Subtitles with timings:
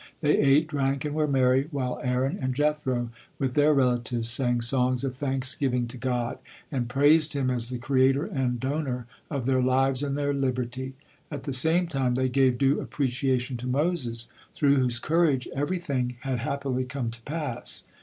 [0.21, 5.03] They ate, drank and were merry, while Aaron and Jethro with their relatives sang songs
[5.03, 6.39] of thanksgiving to God,
[6.71, 10.95] and praised Him as the Creator and Donor of their lives and their liberty.
[11.29, 16.39] At the same time they gave due appreciation to Moses, through whose courage everything had
[16.39, 17.83] happily come to pass.